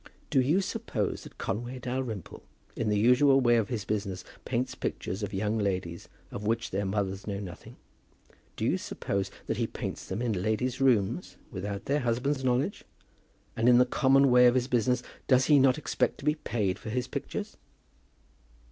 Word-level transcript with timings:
"Do 0.31 0.41
you 0.41 0.61
suppose 0.61 1.25
that 1.25 1.37
Conway 1.37 1.77
Dalrymple, 1.77 2.41
in 2.75 2.89
the 2.89 2.97
usual 2.97 3.39
way 3.39 3.57
of 3.57 3.69
his 3.69 3.85
business, 3.85 4.23
paints 4.45 4.73
pictures 4.73 5.21
of 5.21 5.31
young 5.31 5.59
ladies, 5.59 6.09
of 6.31 6.43
which 6.47 6.71
their 6.71 6.85
mothers 6.87 7.27
know 7.27 7.39
nothing? 7.39 7.75
Do 8.55 8.65
you 8.65 8.79
suppose 8.79 9.29
that 9.45 9.57
he 9.57 9.67
paints 9.67 10.07
them 10.07 10.19
in 10.19 10.33
ladies' 10.41 10.81
rooms 10.81 11.37
without 11.51 11.85
their 11.85 11.99
husbands' 11.99 12.43
knowledge? 12.43 12.83
And 13.55 13.69
in 13.69 13.77
the 13.77 13.85
common 13.85 14.31
way 14.31 14.47
of 14.47 14.55
his 14.55 14.67
business 14.67 15.03
does 15.27 15.45
he 15.45 15.59
not 15.59 15.77
expect 15.77 16.17
to 16.17 16.25
be 16.25 16.33
paid 16.33 16.79
for 16.79 16.89
his 16.89 17.07
pictures?" 17.07 17.57